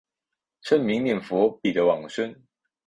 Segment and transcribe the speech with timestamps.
[0.63, 2.33] 称名念佛必得往生。